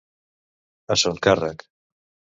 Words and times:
A 0.95 0.97
son 1.03 1.21
càrrec. 1.29 1.65